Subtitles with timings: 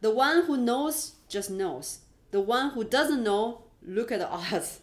[0.00, 1.98] The one who knows just knows.
[2.30, 4.78] The one who doesn't know, look at the odds.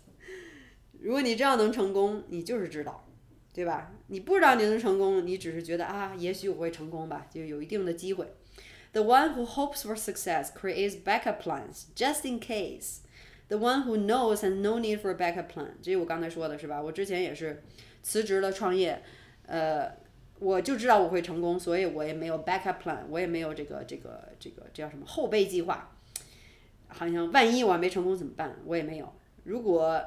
[1.02, 3.06] 如果你这样能成功，你就是知道，
[3.54, 3.92] 对吧？
[4.08, 8.34] 你不知道你能成功，你只是觉得啊，也许我会成功吧，就有一定的机会。
[8.92, 13.00] The one who hopes for success creates backup plans just in case.
[13.48, 15.74] The one who knows has no need for a backup plan.
[15.82, 16.82] 这是我刚才说的是吧？
[16.82, 17.64] 我之前也是
[18.02, 19.02] 辞职了创业，
[19.46, 19.92] 呃，
[20.44, 25.92] 我就知道我会成功，所以我也没有 backup plan，我也没有这个这个这个这叫什么后备计划。
[26.88, 28.56] 好像万一我还没成功怎么办？
[28.66, 29.14] 我也没有。
[29.44, 30.02] 如果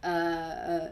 [0.00, 0.90] 呃呃，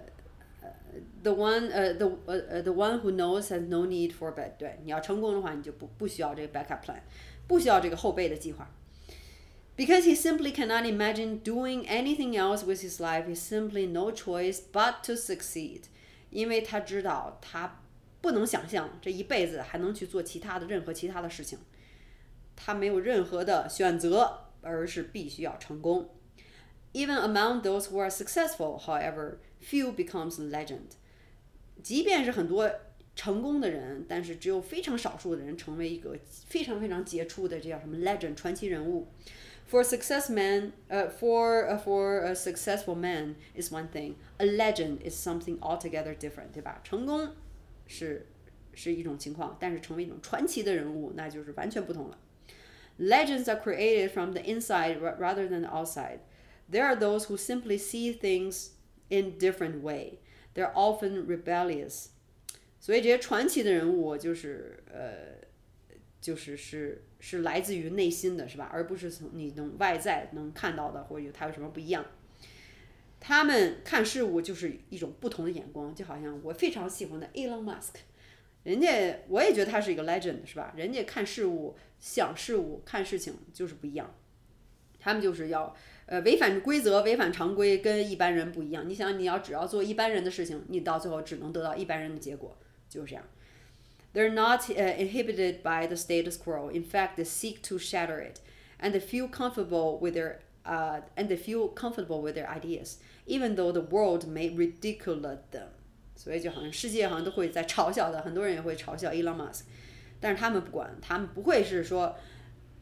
[1.23, 6.53] the one 呃 the 呃呃 the one who knows has no need for back 对，你要成功的话，你就不不需要这个
[6.53, 7.01] backup plan，
[7.47, 8.71] 不需要这个后备的计划。
[9.77, 15.03] Because he simply cannot imagine doing anything else with his life, he simply no choice but
[15.05, 15.83] to succeed.
[16.31, 17.81] 因为他知道他
[18.22, 21.60] 不能想象这一辈子还能去做其他的任何其他的事情，
[22.56, 26.10] 他没有任何的选择，而是必须要成功。
[26.94, 30.96] even among those who are successful, however, few becomes legend.
[31.84, 32.72] 即便是很多
[33.16, 39.08] 成功的人，但是只有非常少数的人成为一个非常非常杰出的这叫什么 legend 传奇人物。
[39.70, 44.16] For a success man, uh, for uh, for a successful man is one thing.
[44.38, 46.80] A legend is something altogether different，对吧？
[46.84, 47.30] 成功
[47.88, 48.28] 是
[48.74, 52.20] 是一种情况，但是成为一种传奇的人物，那就是完全不同了。
[53.00, 56.20] Legends are created from the inside rather than the outside.
[56.72, 58.72] There are those who simply see things
[59.10, 60.20] in different way.
[60.54, 62.08] They're often rebellious.
[62.80, 65.48] 所以这些传奇的人物就是呃，
[66.20, 68.70] 就是是是来自于内心的，是吧？
[68.72, 72.06] 而不是从你能外在能看到的，或者有他有什么不一样。
[73.28, 77.96] 他们看事物就是一种不同的眼光，就好像我非常喜欢的 Elon Musk，
[78.64, 80.74] 人家我也觉得他是一个 legend，是吧？
[80.78, 84.16] 人家看事物、想事物、看事情就是不一样，
[84.98, 85.76] 他们就是要。
[86.06, 88.88] 呃，违反规则、违反常规，跟一般人不一样。
[88.88, 92.58] 你想，你要只要做一般人的事情，你到最后只能得到一般人的结果，
[92.88, 93.26] 就是这样。
[94.14, 96.72] They're not uh, inhibited by the status quo.
[96.72, 98.38] In fact, they seek to shatter it,
[98.80, 102.97] and they feel comfortable with their uh, and they feel comfortable with their ideas,
[103.27, 105.69] even though the world may ridicule them.
[106.17, 109.63] 所以就好像世界好像都会在嘲笑的，很多人也会嘲笑 Elon Musk，
[110.21, 112.15] 但是他们不管，他们不会是说。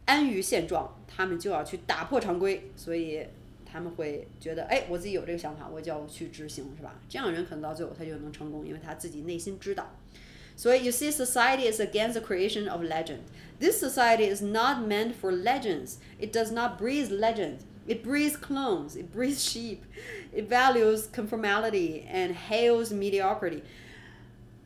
[0.07, 3.25] 安于现状，他们就要去打破常规，所以
[3.65, 6.99] 他们会觉得，哎，我自己有这个想法，我就要去执行，是吧？
[7.09, 9.95] 这样的人可能到最后他就能成功，因为他自己内心知道。
[10.57, 13.21] 所以，you see, society is against the creation of legend.
[13.61, 15.99] This society is not meant for legends.
[16.19, 17.61] It does not breed legends.
[17.88, 18.96] It breeds clones.
[18.96, 19.80] It breeds sheep.
[20.34, 23.62] It values conformity and hails mediocrity.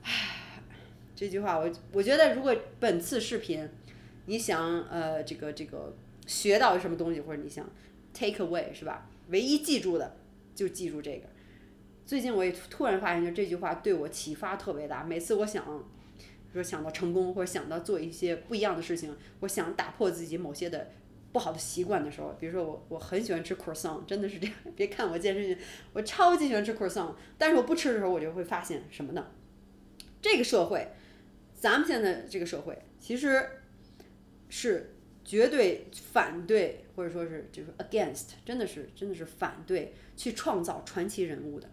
[1.16, 3.68] 这句话，我我觉得，如果本次视频。
[4.26, 5.92] 你想呃这个这个
[6.28, 7.68] 学到什么东西，或者你想
[8.14, 9.10] take away 是吧？
[9.30, 10.18] 唯一记住的
[10.54, 11.28] 就记住这个。
[12.06, 15.04] 最近我也突然发现，就这句话对我启发特别大。
[15.04, 15.84] 每次我想
[16.54, 20.92] 说想到成功，或者想到做一些不一样的事情，我想打破自己某些的
[21.32, 24.56] 不好的习惯的时候，比如说我我很喜欢吃 croissant，真的是这样。
[24.76, 25.58] 别看我健身，
[25.94, 29.28] 我超级喜欢吃 croissant，但是我不吃的时候，我就会发现什么呢？
[30.22, 30.88] 这个社会，
[31.54, 33.50] 咱们现在这个社会，其实。
[34.52, 41.70] 是绝对反对，或者说是就是 against，真的是真的是反对去创造传奇人物的。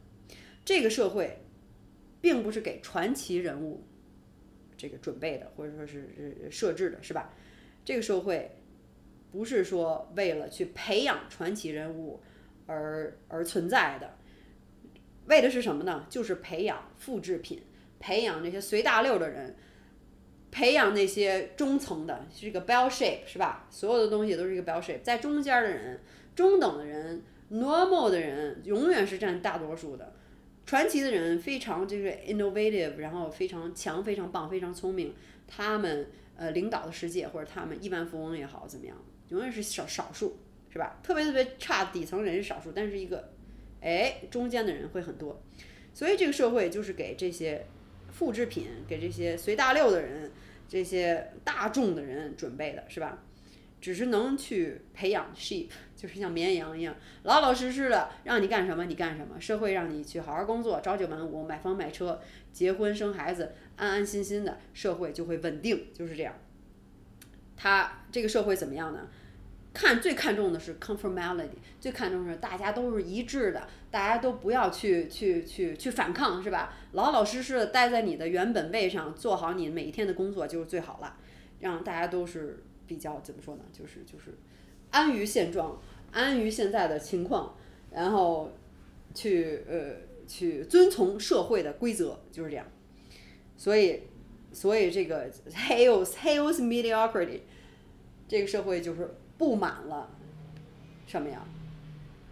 [0.63, 1.39] 这个社会，
[2.21, 3.83] 并不是给传奇人物
[4.77, 7.33] 这个准备的，或者说是设置的，是吧？
[7.83, 8.56] 这个社会
[9.37, 12.23] 不是说为了去培养传奇人物
[12.65, 14.17] 而而存在的，
[15.27, 16.07] 为的是什么呢？
[16.09, 17.61] 就是培养复制品，
[18.01, 19.55] 培养那些随大溜的人。
[20.49, 23.67] 培养那些中层的，是一个 bell shape，是吧？
[23.69, 26.01] 所有的东西都是一个 bell shape，在中间的人、
[26.35, 30.15] 中等的人、normal 的人，永远是占大多数的。
[30.65, 35.15] 传奇的人非常就是 innovative，然后非常强、非常棒、非常聪明，
[35.47, 38.97] 他们呃领导的世界，或者他们亿万富翁也好，怎么样，
[39.29, 40.39] 永远是少少数，
[40.71, 40.99] 是吧？
[41.03, 43.33] 特别特别差底层人是少数，但是一个
[43.81, 45.43] 哎中间的人会很多，
[45.93, 47.67] 所以这个社会就是给这些
[48.11, 50.31] 复制品，给这些随大溜的人。
[50.69, 53.23] 这些大众的人准备的是吧？
[53.81, 56.93] 只是能去培养 sheep， 就是像绵羊一样，
[57.23, 59.41] 老老实实的，让你干什么你干什么。
[59.41, 62.21] 社会让你去好好工作，朝九晚五，买房买车，
[62.53, 66.35] 结婚生孩子，安安心心的，社会就会稳定，就是这样。
[67.57, 69.09] 他这个社会怎么样呢？
[69.73, 76.73] 看最看重的是 conformity，最看重是大家都是一致的，大家都不要去去去去反抗，是吧？
[76.93, 81.19] 老老实实的待在你的原本位上，做好你每一天的工作就是最好了，
[81.61, 83.65] 让大家都是比较怎么说呢？
[83.71, 84.39] 就是就是
[84.91, 85.79] 安于现状，
[86.11, 87.55] 安于现在的情况，
[87.91, 88.51] 然后
[89.13, 92.67] 去呃去遵从社会的规则，就是这样。
[93.59, 94.05] 所以
[94.57, 97.41] 所以这个 hails hails mediocrity，
[98.27, 100.09] 这个社会就是布满了
[101.07, 101.47] 什么呀？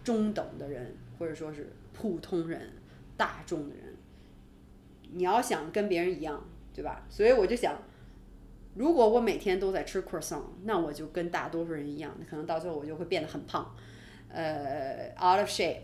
[0.03, 2.73] 中等的人，或者说是普通人、
[3.15, 3.93] 大众的人。
[5.11, 6.43] 你要想跟别人一样，
[6.73, 7.05] 对吧？
[7.11, 7.79] 所以我就想，
[8.73, 13.75] 如果我每天都在吃 croissant，那我就跟大多数人一样，可能到最后我就会变得很胖，
[14.29, 15.81] 呃，out of shape，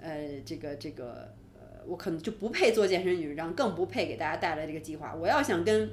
[0.00, 1.34] 呃，这个这个，
[1.86, 5.14] 我可能就不配做健身女，然后更不配给大家带来这个计划。
[5.14, 5.90] 我要想跟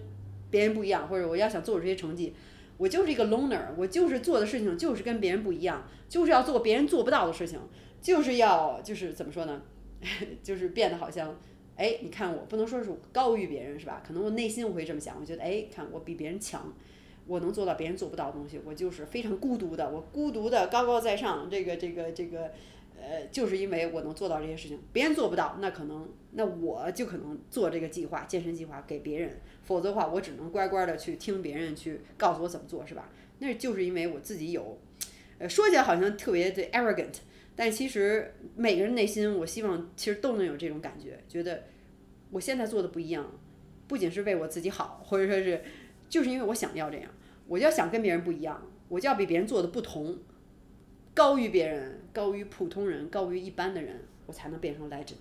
[0.49, 2.33] 别人不一样，或者我要想做出这些成绩，
[2.77, 7.59] 我就是一个 loner，我就是做的事情就是跟别人不一样，就是要做别人做不到的事情，
[8.01, 9.61] 就是要就是怎么说呢，
[10.43, 11.35] 就是变得好像。
[11.75, 14.03] 哎，你看我不能说是高于别人是吧？
[14.05, 16.73] 可能我内心我会这么想，我觉得哎，看我比别人强，
[17.25, 22.51] 我能做到别人做不到的东西，我就是非常孤独的，我孤独的高高在上，这个这个这个，
[23.01, 33.09] 呃，就是因为我能做到这些事情，别人做不到，那可能那我就可能做这个计划，健身计划给别人，否则的话我只能乖乖的去听别人去告诉我怎么做是吧？
[33.39, 34.77] 那就是因为我自己有，
[35.37, 37.15] 呃，说起来好像特别的 arrogant。
[37.55, 41.63] 但其实每个人内心，我希望其实都能有这种感觉，觉得
[42.31, 43.29] 我现在做的不一样，
[43.85, 45.61] 不仅是为我自己好，或者说是
[46.07, 47.11] 就是因为我想要这样，
[47.47, 50.17] 我就要想跟别人不一样，我就要比别人做的不同，
[51.13, 55.17] 高于别人，高于普通人，高于一般的人，我才能变成 legend。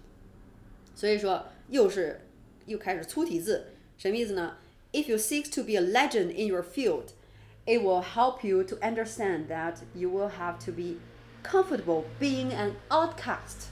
[0.94, 2.20] 所以说，又是
[2.66, 4.56] 又开始粗体字，什么意思呢
[4.92, 7.10] ？If you seek to be a legend in your field,
[7.64, 10.96] it will help you to understand that you will have to be
[11.40, 13.68] Comfortable being an outcast，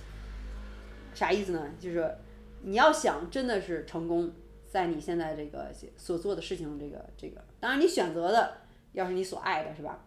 [1.15, 1.75] 啥意思呢？
[1.81, 2.17] 就是
[2.63, 4.33] 你要想真的是成功，
[4.71, 8.59] 在你现在这个所做的事情，这个这个，当然你选择的
[8.93, 10.07] 要是你所爱的，是吧？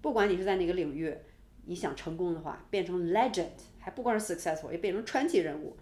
[0.00, 1.14] 不管你是在哪个领域，
[1.66, 5.76] 你想成功的话，变成 legend，还不光是 successful，也变成传奇人物。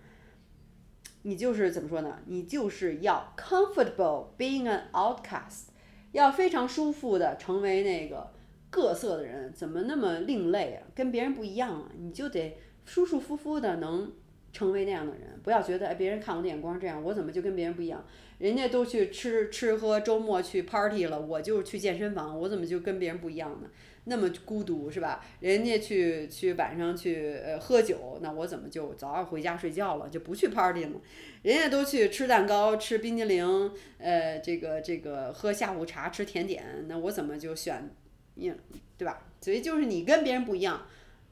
[1.22, 2.18] 你就是怎么说呢？
[2.26, 5.68] 你就是要 comfortable being an outcast，
[6.12, 8.32] 要非常舒服的成为那个。
[8.74, 10.82] 各色的人怎么那么另类啊？
[10.94, 11.90] 跟别人不一样啊！
[11.98, 12.56] 你就得
[12.86, 14.10] 舒舒服服的能
[14.50, 18.02] 成为那样的人，不要觉得哎别人看我的眼光这样，我怎么就跟别人不一样？
[18.38, 23.68] 人家都去吃吃喝，周末去 party 了，我就去健身房，我怎么就跟别人不一样呢？
[24.04, 25.24] 那么孤独是吧？
[25.38, 31.00] 人家去去晚上去呃喝酒，那我怎么就早点回家睡觉了，就不去 party 了？
[31.42, 37.94] 人家都去吃蛋糕、吃冰激凌，呃这个这个喝下午茶、吃甜点，那我怎么就选？
[38.34, 38.52] 你
[38.98, 39.22] 对吧？
[39.40, 40.86] 所以就是你跟别人不一样，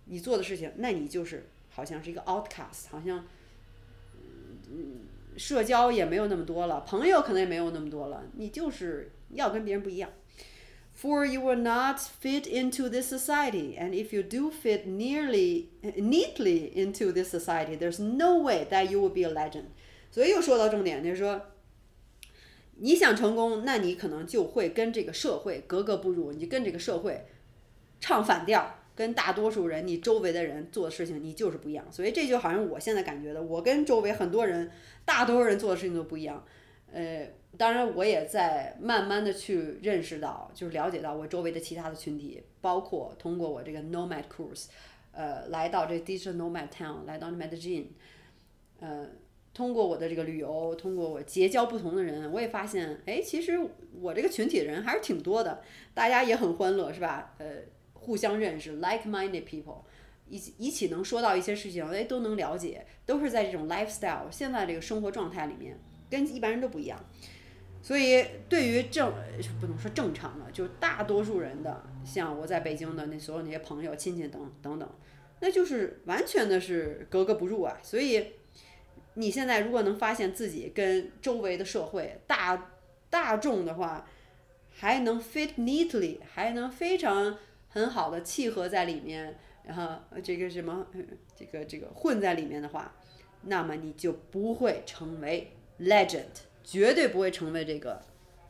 [0.05, 3.27] 你做的事情，那你就是好像是一个 outcast，好像，
[4.71, 5.01] 嗯，
[5.37, 10.11] 社交也没有那么多了，朋友可能也没有那么多了，你就是要跟别人不一样。
[11.01, 17.13] For you will not fit into this society, and if you do fit nearly neatly into
[17.13, 19.71] this society, there's no way that you will be a legend.
[20.11, 21.41] 所以又说到重点，就是说。
[22.83, 27.27] 你想成功，那你可能就会跟这个社会格格不入，你跟这个社会
[28.01, 31.87] 唱反调，跟大多数人你周围的人做的事情你就是不一样。
[31.91, 34.71] 所以这就好像我现在感觉的，我跟周围很多人，
[35.05, 36.43] 大多数人做的事情都不一样。
[36.93, 44.67] 呃，当然我也在慢慢的去认识到，就是了解到我周围的其他的群体，包括通过我这个 Nomad Cruise，
[45.13, 47.87] 呃，来到这 Digital Nomad Town，来到 Medellin，
[48.81, 49.07] 呃。
[49.53, 53.59] 通过我的这个旅游，通过我结交不同的人，我也发现，哎，其实
[54.01, 55.61] 我这个群体的人还是挺多的，
[55.93, 57.35] 大家也很欢乐，是吧？
[57.39, 57.47] 呃，
[57.93, 59.83] 互相认识，like-minded people，
[60.29, 65.77] 一起一起能说到一些事情，哎，都能了解，都是在这种 lifestyle 现在这个生活状态里面，
[66.11, 66.99] 跟一般人都不一样。
[67.81, 69.13] 所以对于正
[69.61, 74.89] 不能说正常的，就大多数人的，像我在北京的那所有那些朋友、亲戚等等等，
[75.41, 78.33] 那就是完全的是格格不入啊，所以。
[79.15, 82.71] 你现在如果能发现自己跟周围的社会大
[83.11, 84.07] 大众的话，
[84.71, 87.37] 还能 fit neatly，还能非常
[87.69, 90.87] 很好的契合在里面，然后这个什么，
[91.35, 92.95] 这个这个混在里面的话，
[93.43, 96.25] 那么你就不会成为 legend，
[96.63, 98.01] 绝对不会成为这个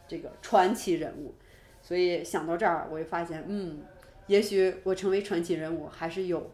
[0.06, 1.34] 这个传奇人物。
[1.82, 3.82] 所以想到这儿，我就发现，嗯，
[4.26, 6.50] 也许我成为传奇人物还是有，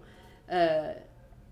[0.46, 0.94] 呃，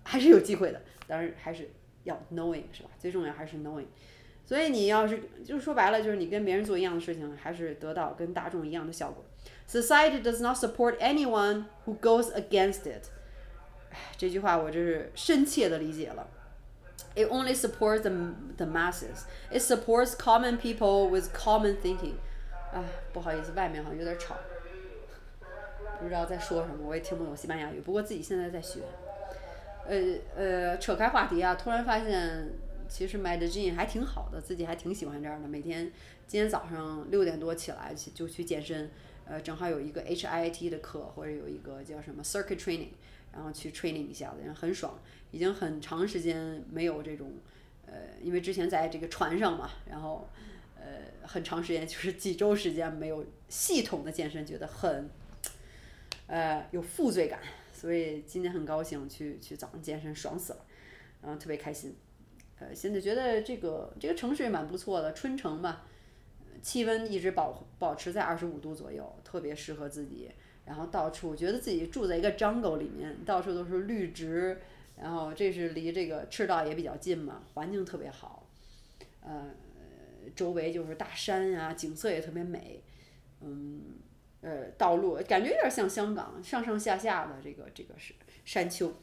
[0.03, 0.81] 还是有机会的。
[1.07, 1.69] 当然还是。
[2.05, 2.89] 要 knowing 是吧？
[2.99, 3.87] 最重要还是 knowing。
[4.45, 9.25] 所以你要是就说白了，就是你跟别人做一样的事情，还是得到跟大众一样的效果。
[9.67, 13.05] Society does not support anyone who goes against it。
[14.17, 16.27] 这句话我这是深切的理解了。
[17.15, 18.11] It only supports the
[18.57, 19.23] the masses.
[19.49, 22.15] It supports common people with common thinking。
[22.73, 24.35] 啊，不好意思，外面好像有点吵。
[25.99, 27.79] 不知道在说什么，我也听不懂西班牙语。
[27.79, 28.81] 不过自己现在在学。
[29.87, 29.95] 呃
[30.35, 32.49] 呃，扯开话题啊，突然发现
[32.89, 35.47] 其实 Medellin 还挺好的，自己还挺喜欢这儿的。
[35.47, 35.91] 每天
[36.27, 38.89] 今天早上六点多起来就去健身，
[39.25, 42.89] 呃，正好有一个 HIIT 的课，或者有一个叫什么 Circuit Training，
[43.35, 44.97] 然后去 training 一下子，很爽。
[45.31, 47.29] 已经很长时间没有这种，
[47.85, 50.29] 呃，因为之前在这个船上嘛，然后
[50.77, 55.09] 呃很长时间就是几周时间没有系统的健身，觉得很
[56.27, 57.41] 呃有负罪感。
[57.73, 60.65] 所以今天很高兴去去早上健身，爽死了，
[61.21, 61.93] 然后特别开心。
[62.57, 65.81] 呃，现在觉得这个这个城市也蛮不错的，春城嘛，
[66.61, 70.31] 气温一直保保持在二十五度左右，特别适合自己。
[70.65, 74.61] 然后到处觉得自己住在一个 jungle 里面，到处都是绿植，
[74.97, 78.47] 然后这是离这个赤道也比较近嘛，环境特别好。
[79.21, 79.51] 呃，
[80.35, 82.83] 周围就是大山呀，景色也特别美，
[83.41, 83.81] 嗯。
[84.41, 88.93] 呃，道路感觉有点像香港，上上下下的这个这个是山丘，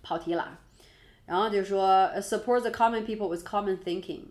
[0.00, 0.60] 跑题了。
[1.26, 4.26] 然后就说，support the common people with common thinking,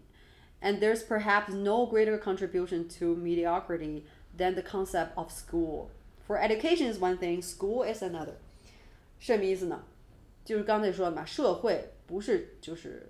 [0.62, 4.04] and there's perhaps no greater contribution to mediocrity
[4.38, 5.90] than the concept of school.
[6.28, 8.36] For education is one thing, school is another.
[9.20, 9.84] 什么意思呢？
[10.44, 13.10] 就是刚才说的嘛，社会不是就是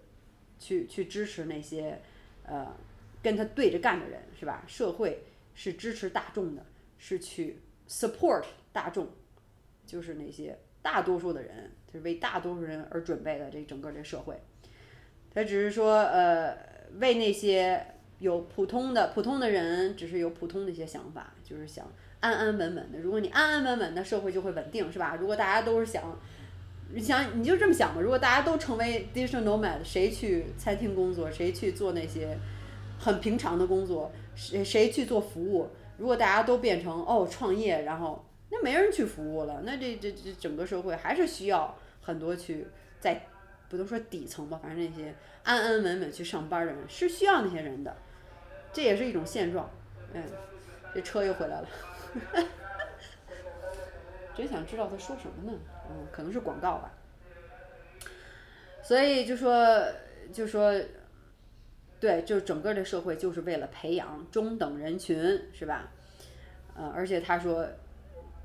[0.60, 2.00] 去去支持那些
[2.46, 2.76] 呃
[3.22, 4.64] 跟他对着干的人，是吧？
[4.68, 6.66] 社会是支持大众的。
[7.06, 9.10] 是去 support 大众，
[9.86, 14.40] 就是那些大多数的人，就是为大多数人而准备的这整个这社会。
[15.34, 16.58] 他只是说，呃，
[17.02, 17.86] 为那些
[18.20, 21.92] 有普通的普通的人，只是有普通的一些想法，就是想
[22.24, 22.98] 安安稳稳的。
[23.00, 25.18] 如果你安安稳稳的，社会就会稳定，是吧？
[25.20, 26.02] 如果大家都是想，
[26.94, 28.00] 你想你就这么想吧。
[28.00, 32.38] 如果大家都成为 digital nomad，谁去餐厅工作，谁去做那些
[32.98, 35.70] 很平常的工作，谁谁去做服务？
[35.98, 42.66] 如果大家都变成哦创业，然后那没人去服务了，那这这这整个社会还是需要很多去
[43.02, 43.22] 在
[43.68, 45.14] 不能说底层吧，反正那些
[45.44, 47.94] 安安稳稳去上班的人是需要那些人的，
[48.72, 49.70] 这也是一种现状。
[50.14, 50.24] 嗯，
[50.94, 51.68] 这车又回来了，
[54.36, 55.58] 真想知道他说什么呢？
[55.90, 56.92] 嗯，可能是广告吧。
[58.82, 59.86] 所以就说
[60.32, 60.74] 就说。
[62.00, 65.18] 对，就整个的社会就是为了培养中等人群，
[65.54, 65.90] 是吧？
[66.76, 67.66] 呃，而且他说，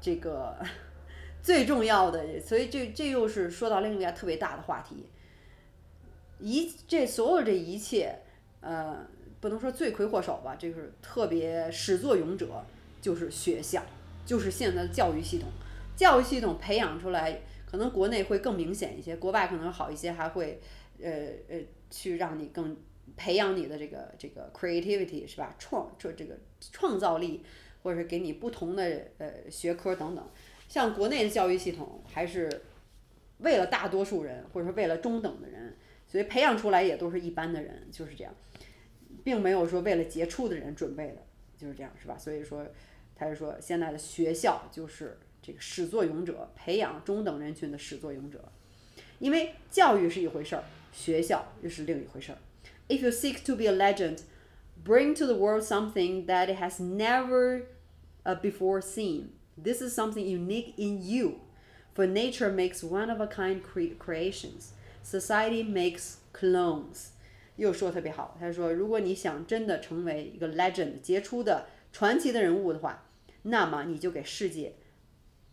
[0.00, 0.54] 这个
[1.42, 5.08] 最重要的，所以这这又是说到另一个特别大的话题。
[6.38, 8.20] 一这所有这一切，
[8.60, 9.04] 呃，
[9.40, 12.64] 不能说罪魁祸首吧，就是特别始作俑者，
[13.00, 13.82] 就是学校，
[14.24, 15.48] 就是现在的教育系统。
[15.96, 20.60] 教育系统培养出来，可能国内会更明显一些，国外可能好一些，还会
[21.02, 21.10] 呃
[21.48, 22.76] 呃去让你更。
[23.16, 25.56] 培养你的这个这个 creativity 是吧？
[25.58, 27.42] 创这这个创造力，
[27.82, 30.22] 或者是给你不同的呃学科等等。
[30.68, 32.64] 像国内的教育系统还是
[33.38, 35.74] 为了大多数人，或者说为了中等的人，
[36.06, 38.32] 所以培养出来也都是一般的人，就是这样，
[39.24, 41.22] 并没有说为了杰出的人准备的，
[41.56, 42.16] 就是这样是吧？
[42.18, 42.66] 所以说，
[43.18, 48.44] 他是说现在的学校就是这个始作俑者，培养中等人群的始作俑者。
[49.18, 52.38] 因为教育是一回事儿，学校又是另一回事儿。
[52.88, 54.20] if you seek to be a legend,
[54.84, 57.62] bring to the world something that has never
[58.24, 59.30] uh, before seen.
[59.60, 61.40] This is something unique in you.
[61.94, 64.70] For nature makes one of a kind cre creations,
[65.02, 67.08] society makes clones.
[67.56, 73.07] 又说特别好，他说，如果你想真的成为一个 legend 杰出的传奇的人物的话，
[73.42, 74.74] 那么你就给世界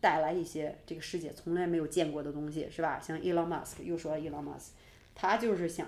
[0.01, 2.99] 带来一些这个世界从来没有见过的东西，是吧？
[2.99, 4.69] 像 Elon Musk 又说 Elon Musk，
[5.13, 5.87] 他就是想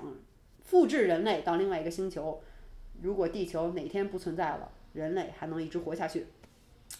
[0.63, 2.41] 复制人类到另外一个星球，
[3.01, 6.27] 如果地球哪天不存在了，人类还能一直活下去。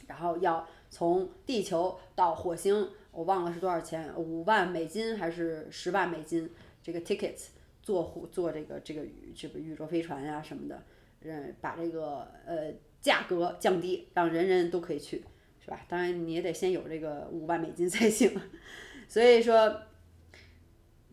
[0.07, 6.49] 然后要从地球到火星，我忘了是多少钱，五万美金还是十万美金？
[6.83, 7.47] 这个 tickets
[7.81, 9.01] 坐坐这个这个
[9.35, 10.83] 这个宇宙飞船呀什么的，
[11.23, 15.23] 嗯，把这个呃价格降低，让人人都可以去，
[15.63, 15.85] 是吧？
[15.87, 18.31] 当然你也得先有这个五万美金才行。
[19.07, 19.81] 所以说，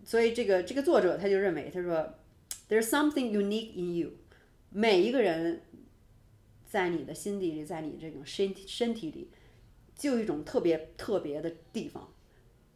[0.04, 2.14] 所以这个这个作者他就认为，他说。
[2.66, 4.12] There's something unique in you，
[4.70, 5.60] 每一个人，
[6.66, 9.28] 在你的心底里，在你这种身体身体里，
[9.94, 12.14] 就有一种特别特别的地方，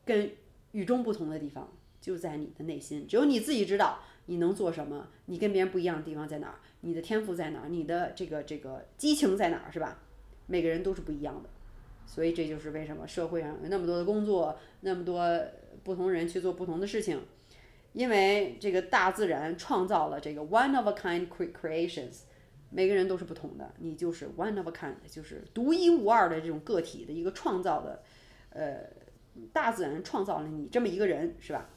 [0.04, 0.30] 跟
[0.72, 3.08] 与众不同的地方就在你的内心。
[3.08, 9.98] 只有你自己知道你能做什么，你跟别人不一样的地方在哪儿，你的天赋在哪儿，你的这个这个激情在哪儿，是吧？
[10.46, 11.48] 每个人都是不一样的，
[12.06, 15.26] 所以这就是为什么社会上有那么多的工作，那么多
[15.82, 17.20] 不同人去做不同的事情。
[17.94, 22.20] 因为这个大自然创造了这个 one of a kind creations，
[22.70, 28.02] 每个人都是不同的，你就是 one of a kind，就是独一无二的这种个体的一个创造的，
[28.50, 28.84] 呃，
[29.54, 31.70] 大自然创造了你这么一个人，是吧？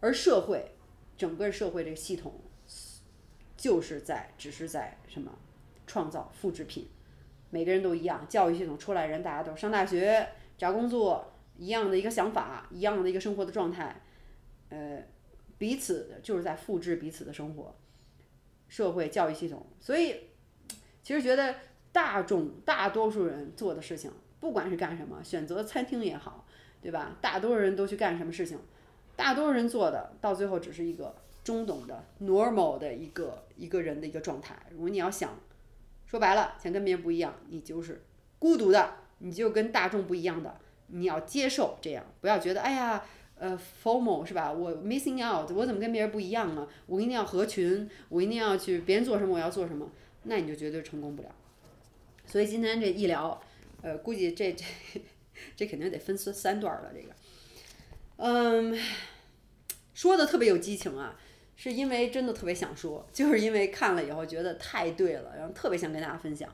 [0.00, 0.72] 而社会，
[1.16, 2.32] 整个社会这个系统，
[3.56, 5.32] 就是在只是在什么
[5.86, 6.88] 创造复制品，
[7.50, 14.02] 每个人都一样，教育系统出来人，大家都上大学找工作，一样的一个想法，一样的一个生活的状态，
[14.68, 15.02] 呃，
[15.58, 17.74] 彼此就是在复制彼此的生活。
[18.68, 20.16] 社会教育系统，所以
[21.00, 21.54] 其实觉得
[21.92, 26.44] 大众大多数人做的事情，不管是干什么，选择餐厅也好，
[26.82, 27.16] 对吧？
[27.20, 28.58] 大多数人都去干什么事情，
[29.16, 34.56] 大多数人做的到最后只是一个中等的 normal 的一个一个人的一个状态。
[34.70, 35.38] 如果你要想
[36.06, 38.04] 说白了，想跟别人不一样，你就是
[38.38, 43.04] 孤独的，你就跟大众不一样的，你要接受这样，不要觉得哎呀。
[43.38, 44.50] 呃，formal 是吧？
[44.50, 46.66] 我 missing out，我怎么跟别人不一样啊？
[46.86, 49.86] 我一定要合群，我一定要去别人做什么我要做什么，
[50.22, 51.28] 那你就绝对成功不了。
[52.24, 53.38] 所以今天这一聊，
[53.82, 54.64] 呃，估计这这
[55.54, 56.90] 这肯定得分三三段了。
[56.94, 57.14] 这个，
[58.16, 58.78] 嗯，
[59.94, 61.16] 说的特别有激情啊，
[61.56, 66.48] 是因为真的特别想说，就是因为看了以后觉得太对了，然后特别想跟大家分享。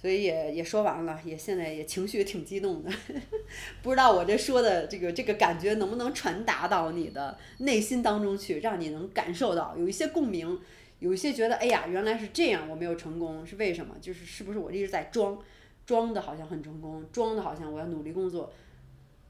[0.00, 2.90] 所以也也说完了，也现在也情绪也挺激动的，
[3.82, 10.60] 不知道我这说的这个这个感觉能不能传达到你的内心当中去，让你能感受到有一些共鸣，
[11.00, 13.96] 有一些觉得哎呀原来是这样，我没有成功是为什么？
[14.00, 15.36] 就是是不是我一直在装，
[15.84, 18.52] 装的好像很成功，装的好像我要努力工作，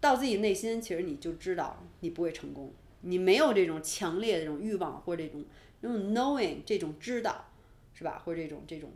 [0.01, 5.45] 到自己内心其实你就知道你不会成功，你没有这种强烈的这种欲望或者这种
[5.83, 7.47] 这种 knowing 这种知道，
[7.95, 8.23] 是吧？
[8.25, 8.91] 或者这种这种。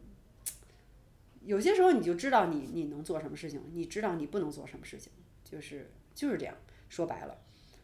[1.45, 5.11] 有些时候你就知道你你能做什么事情，你知道你不能做什么事情，
[5.45, 6.55] 就是就是这样
[6.89, 7.37] 说白了，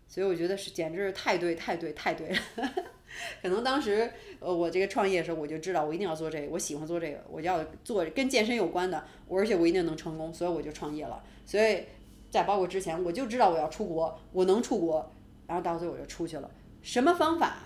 [0.07, 2.39] 所以我觉得是简直是太对太对太对了。
[3.43, 11.21] 可能当时呃我这个创业的时候我就知道我一定要做这个，我喜欢做这个，我就要做跟健身有关的，我而且我一定能成功，所以我就创业了。
[11.45, 11.85] 所以
[12.31, 15.11] 在包括之前我就知道我要出国，我能出国，
[15.47, 16.51] 然后到最后我就出去了。
[16.83, 17.59] 什么方法？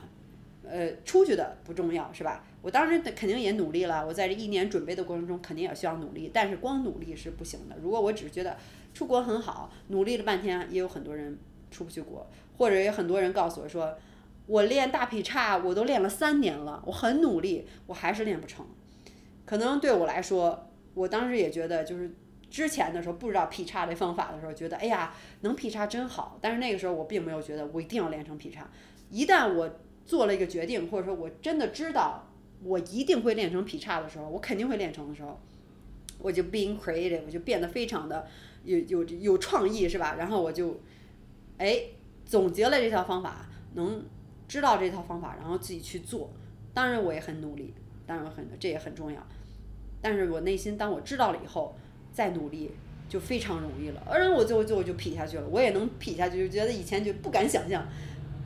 [0.65, 2.45] 呃，出去的不重要是吧？
[2.63, 7.77] 我当时肯定也努力了，我在这一年准备的过程中肯定也需要努力，但是光努力是不行的。
[7.83, 8.57] 如果我只是觉得
[8.95, 11.37] 出国很好，努力了半天，也有很多人
[11.71, 12.25] 出不去国，
[12.57, 13.99] 或者有很多人告诉我说，
[14.47, 18.65] 我练大劈叉我都练了三年了，我很努力，我还是练不成。
[19.45, 22.15] 可能对我来说，我当时也觉得就是
[22.53, 28.71] 之前的时候不知道劈叉这方法的时候，觉得哎呀能劈叉真好，但是那个时候我并没有觉得我一定要练成劈叉。
[29.11, 32.29] 一旦我做了一个决定，或者说我真的知道。
[32.65, 35.37] 我一定会练成劈叉的时候，我肯定会练成的时候，
[36.21, 38.25] 我就 being creative，我就变得非常的
[38.63, 40.15] 有有有创意，是吧？
[40.17, 40.81] 然后我就，
[41.59, 41.83] 哎，
[42.25, 44.05] 总结了这套方法，能
[44.47, 46.31] 知道这套方法，然后自己去做。
[46.73, 47.75] 当然我也很努力，
[48.07, 49.21] 当然很这也很重要。
[50.01, 51.75] 但是我内心当我知道了以后，
[52.13, 52.71] 再努力
[53.09, 54.03] 就非常容易了。
[54.07, 57.87] 而我最后最后就劈下去了，我也能劈下去，就觉得以前就不敢想象。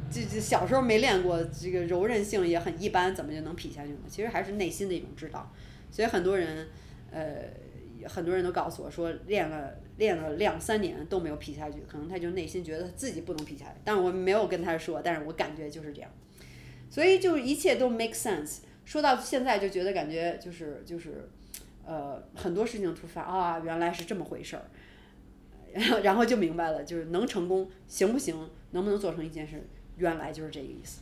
[0.09, 3.98] 就就小时候没练过，这个柔韧性也很一般，怎么就能劈下去呢？
[4.09, 5.52] 其实还是内心的一种知道。
[5.90, 6.68] 所以很多人，
[7.11, 7.42] 呃，
[8.09, 13.76] 很多人都告诉我说，练了练了两三年都没有劈下去，可能他就内心觉得自己不能劈下来。
[13.83, 16.09] 但我没有跟他说，但是我感觉就是这样。
[16.88, 18.59] 所以就一切都 make sense。
[18.85, 21.29] 说到现在就觉得感觉就是就是，
[21.87, 24.62] 呃，很多事情突发啊，原来是这么回事儿。
[26.03, 28.35] 然后就明白了，就是能成功行不行，
[28.72, 29.66] 能不能做成一件事。
[29.99, 31.01] 原来就是这个意思，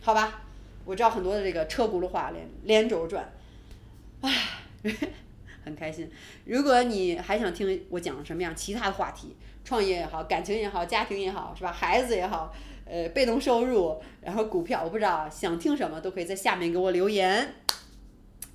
[0.00, 0.42] 好吧，
[0.86, 3.30] 我知道很多的这个车轱辘话连连轴转，
[4.22, 4.32] 唉，
[5.62, 6.10] 很开心。
[6.46, 11.70] 如果你还想听我讲什么样其他的话题，创业也好，感情也好，家庭也好，是吧？
[11.70, 12.50] 孩子也好，
[12.86, 17.56] 呃，被动收入，然后股票，我不知道想听什么都可以在下面给我留言，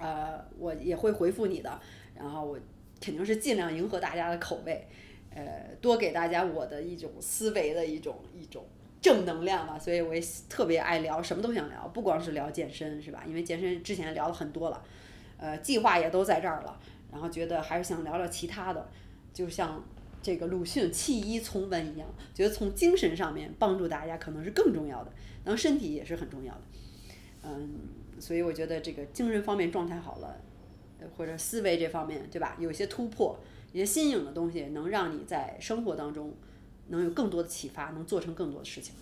[0.06, 1.80] 呃，我也会回复你的。
[2.16, 2.60] 然后我
[3.02, 4.88] 肯定是尽量迎合大家的口味，
[5.34, 8.64] 呃，多给大家我的一种思维的一种一种。
[9.02, 13.24] 正能量吧，所以我也特别爱聊，什么都想聊，不光是聊健身，是吧？
[13.28, 14.84] 因为健身之前聊了很多了，
[15.38, 16.80] 呃，计划也都在这儿了，
[17.12, 18.90] 然后觉得还是想聊聊其他的，
[19.32, 19.84] 就像
[20.24, 25.12] 这个鲁迅弃医从文一样，觉得从精神上面帮助大家可能是更重要的，
[25.44, 26.62] 然后身体也是很重要的，
[27.44, 27.78] 嗯，
[28.20, 30.36] 所以我觉得这个精神方面状态好了，
[31.18, 32.56] 或者思维这方面，对吧？
[32.60, 33.38] 有些突破，
[33.74, 36.34] 一些新颖的东西，能让你在生活当中。
[36.88, 38.94] 能有更多的启发，能做成更多的事情，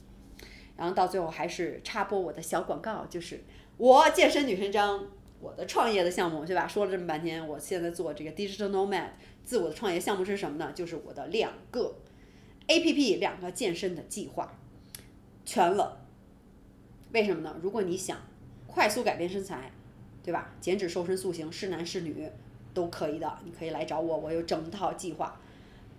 [0.77, 3.41] 然后到最后还是插播我的小广告，就是
[3.75, 5.05] 我健身女神张，
[5.41, 6.65] 我的创业的项目，对吧？
[6.65, 9.09] 说了这么半天，我现在做这个 digital nomad，
[9.43, 10.71] 自我的创业项目是什么呢？
[10.73, 11.93] 就是我的两个
[12.67, 14.57] A P P，两个健身的计划，
[15.43, 16.05] 全了。
[17.11, 17.53] 为什么呢？
[17.61, 18.17] 如果你想
[18.73, 19.71] 快速改变身材，
[20.23, 20.51] 对吧？
[20.59, 22.27] 减脂、瘦身、塑形，是男是女
[22.73, 25.39] 都可以的，你可以来找我，我有整套计划，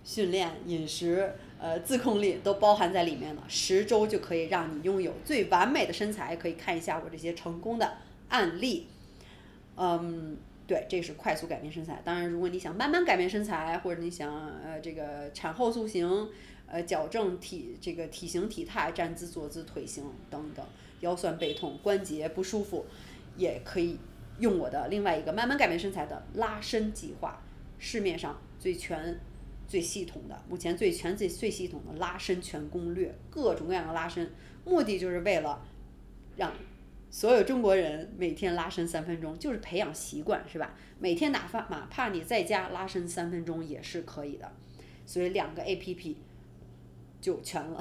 [0.03, 6.35] 训练、饮食、呃自控力都包含在里面了，十周就可以让你拥有最完美的身材。
[6.35, 7.93] 可以看一下我这些成功的
[8.29, 8.87] 案例，
[9.77, 10.37] 嗯。
[10.67, 12.01] 对，这是快速改变身材。
[12.03, 14.33] 当然，如果你想慢慢改变身材，或者你想
[14.63, 16.27] 呃这个产后塑形，
[16.65, 20.65] 呃矫正体这个体型体态，站姿坐姿腿型等等，
[21.01, 22.85] 腰酸背痛关节不舒服，
[23.37, 23.97] 也可以
[24.39, 27.41] 用我的另外一个慢慢改变身材的拉伸计划，
[27.79, 29.19] 市面上最全、
[29.67, 34.31] 最系统的，目前最全最最系统的拉伸全攻略，各种各样的拉伸，
[34.63, 35.61] 目的就是为了
[36.35, 36.51] 让。
[37.11, 40.75] 所有中国人每天拉伸三分钟，就是培养习惯，是吧？
[40.99, 44.51] 每天哪怕哪怕你在家拉伸三分钟也是可以的。
[45.05, 46.17] 所以两个 A P P
[47.21, 47.79] 就全了，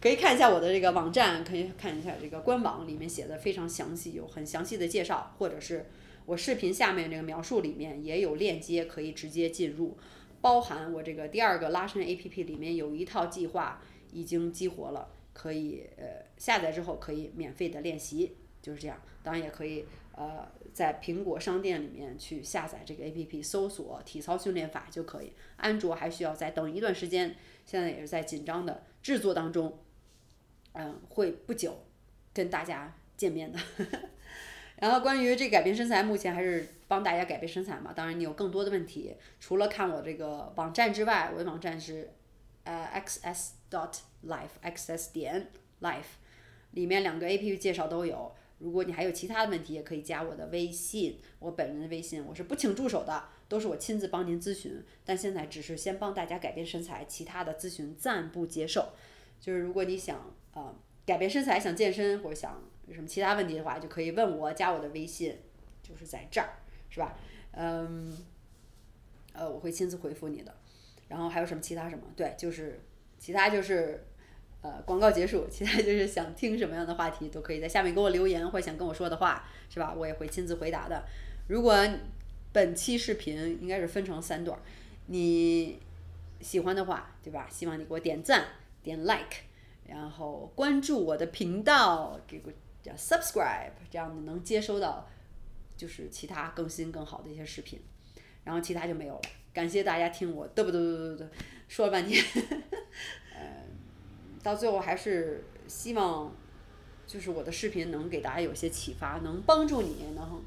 [0.00, 5.86] 可以看一下我的这个网站，可以看一下这个官网里面写的非常详细，有很详细的介绍，或者是
[6.26, 9.96] 我视频下面这个描述里面也有链接，可以直接进入。
[10.40, 13.82] 包含我这个第二个拉伸 A P P 里面有一套计划
[14.12, 15.08] 已经激活了。
[15.32, 18.98] 可以呃下载之后可以免费的练习，就是这样。
[19.22, 25.32] 当然也可以呃在苹果商店里面去下载这个 A P P，搜索体操训练法就可以。
[25.58, 29.78] 安卓还需要再等一段时间，现在也是在紧张的制作当中，
[30.76, 31.76] 嗯，会不久
[32.32, 33.58] 跟大家见面的。
[34.76, 37.92] 然后关于这改变身材，目前还是帮大家改变身材嘛。
[37.92, 42.12] 当然你有更多的问题，除了看我这个网站之外，我的网站是。
[42.68, 46.18] 呃，x s dot life x s 点 life，
[46.72, 48.34] 里面两个 A P P 介绍都有。
[48.58, 54.84] 如果你还有其他的问题，也可以加我的微信，我本人的微信，我是不请助手的，都是我亲自帮您咨询。
[55.04, 58.94] 但现在只是先帮大家改变身材，其他的咨询暂不接受。
[59.40, 65.36] 就是如果你想呃改变身材、想健身或者想有什么其他问题的话，就可以问我，加我的微信，
[65.82, 66.48] 就是在这儿，
[66.88, 67.16] 是吧？
[67.52, 68.16] 嗯，
[69.32, 70.52] 呃，我会亲自回复你的。
[71.08, 72.02] 然后还有什么其他什么？
[72.16, 72.80] 对，就是
[73.18, 74.04] 其他就是，
[74.62, 75.46] 呃，广告结束。
[75.48, 79.94] 其他就是想听什么样的话题，都可以在下面给我留言，或者想跟我说的话，是吧？
[79.96, 81.04] 我也会亲自回答的。
[81.48, 81.76] 如果
[82.52, 84.58] 本期视频应该是分成三段，
[85.06, 85.78] 你
[86.40, 87.46] 喜欢的话，对吧？
[87.48, 88.44] 希望你给我点赞、
[88.82, 89.44] 点 like，
[89.88, 95.08] 然后关注我的频道，给个叫 subscribe，这样能接收到
[95.76, 97.80] 就是其他更新更好的一些视频。
[98.44, 99.22] 然后其他就没有了。
[99.52, 101.26] 感谢大家听我嘚啵嘚嘚嘚嘚
[101.66, 102.22] 说了半天，
[103.34, 103.64] 呃，
[104.42, 106.32] 到最后还是希望，
[107.06, 110.44] 就是我的视频能给大家有些启发，能帮助你，能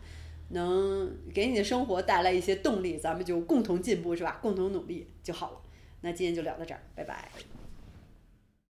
[0.49, 4.39] 能给你的生活带来一些动力，咱们就共同进步是吧？
[4.41, 5.61] 共同努力就好了。
[6.01, 7.27] 那今天就聊到这儿，拜拜。